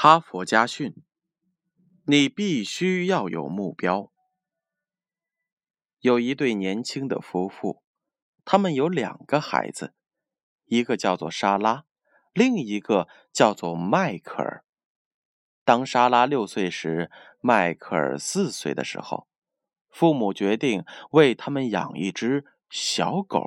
[0.00, 0.94] 哈佛家训：
[2.04, 4.12] 你必须要有目标。
[5.98, 7.82] 有一对年轻的夫妇，
[8.44, 9.94] 他们有两个孩子，
[10.66, 11.84] 一个叫做莎拉，
[12.32, 14.64] 另一个叫做迈克尔。
[15.64, 19.26] 当莎拉六岁时，迈克尔四岁的时候，
[19.90, 23.44] 父母决定为他们养一只小狗。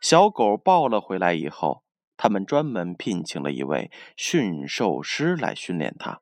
[0.00, 1.82] 小狗抱了回来以后。
[2.18, 6.20] 他们专门聘请了一位驯兽师来训练它。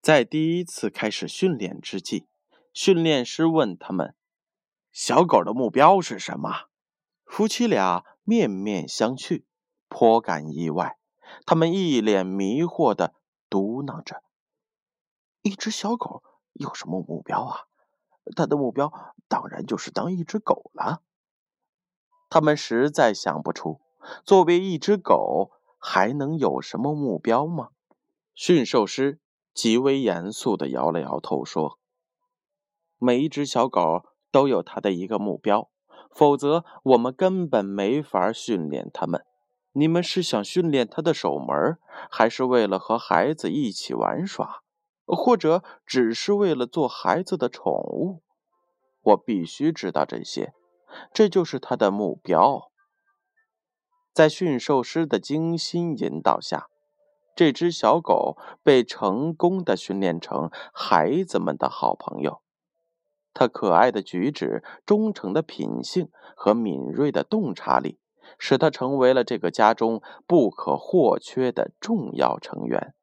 [0.00, 2.26] 在第一次开始训练之际，
[2.72, 4.14] 训练师问他们
[4.90, 6.68] ：“小狗的目标是什么？”
[7.26, 9.44] 夫妻俩面面相觑，
[9.88, 10.98] 颇感意外。
[11.44, 13.14] 他们一脸迷惑地
[13.50, 14.22] 嘟囔着
[15.42, 16.22] ：“一只小狗
[16.54, 17.66] 有什么目标啊？
[18.34, 18.90] 它的目标
[19.28, 21.02] 当然就是当一只狗了。”
[22.30, 23.82] 他们实在想不出。
[24.24, 27.70] 作为一只狗，还能有什么目标吗？
[28.34, 29.18] 驯兽师
[29.54, 31.78] 极为严肃地摇了摇头，说
[32.98, 35.70] ：“每一只小狗都有它的一个目标，
[36.10, 39.24] 否则我们根本没法训练它们。
[39.72, 41.78] 你们是想训练它的守门，
[42.10, 44.62] 还是为了和孩子一起玩耍，
[45.06, 48.22] 或者只是为了做孩子的宠物？
[49.02, 50.52] 我必须知道这些。
[51.12, 52.70] 这就是它的目标。”
[54.16, 56.68] 在驯兽师的精心引导下，
[57.34, 62.40] 这只小狗被成功的训练成孩子们的好朋友。
[63.34, 67.98] 它可爱的举止、忠诚的品性和敏锐的洞察力，
[68.38, 72.94] 使它成为了这个家中不可或缺的重要成员。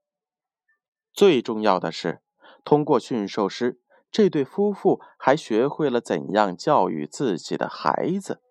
[1.14, 2.24] 最重要的是，
[2.64, 3.80] 通过驯兽师，
[4.12, 8.42] 这对夫妇还学会了怎样教育自己的孩子，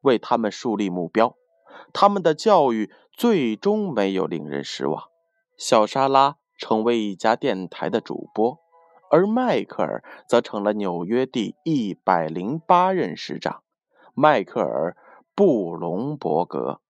[0.00, 1.36] 为他们树立目标。
[1.92, 5.04] 他们的教育最终没有令人失望。
[5.56, 8.58] 小莎拉成为一家电台的主播，
[9.10, 13.62] 而迈克尔则成了纽约第一百零八任市长——
[14.14, 14.96] 迈克尔·
[15.34, 16.80] 布隆伯格。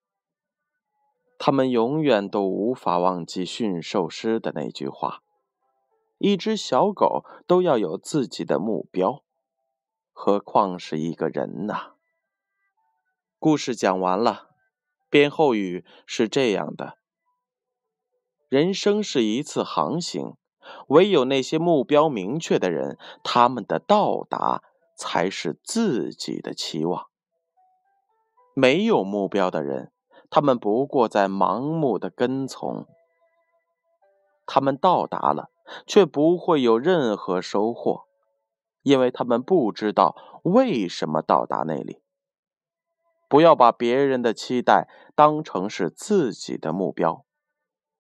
[1.39, 5.23] 他们永远都无法忘记驯兽师的那句话
[6.19, 9.23] ：“一只小狗都要有自己的目标，
[10.13, 11.93] 何况是一个人呢？”
[13.39, 14.46] 故事讲完了。
[15.17, 16.99] 编后语是这样的：
[18.51, 20.37] 人生是一次航行，
[20.89, 24.63] 唯有那些目标明确的人，他们的到达
[24.95, 27.07] 才是自己的期望。
[28.53, 29.91] 没有目标的人，
[30.29, 32.87] 他们不过在盲目的跟从。
[34.45, 35.49] 他们到达了，
[35.87, 38.03] 却不会有任何收获，
[38.83, 42.03] 因为他们不知道为什么到达那里。
[43.29, 47.25] 不要把别人的期待当成是自己的目标，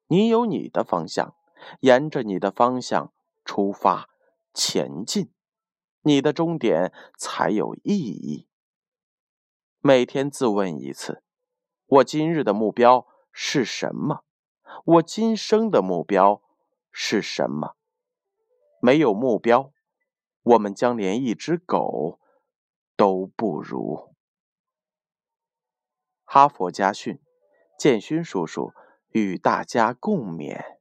[0.06, 1.34] 你有你的方向，
[1.80, 3.12] 沿着你的方向
[3.44, 4.08] 出发
[4.54, 5.32] 前进，
[6.02, 8.48] 你的终点才有意义。
[9.80, 11.22] 每天自问一次：
[11.86, 14.22] 我今日的目标是什么？
[14.84, 16.42] 我今生的目标
[16.92, 17.76] 是什么？
[18.80, 19.72] 没有目标，
[20.42, 22.20] 我们将连一只狗
[22.96, 24.15] 都不如。
[26.36, 27.18] 哈佛家训，
[27.78, 28.74] 建勋叔叔
[29.10, 30.75] 与大家共勉。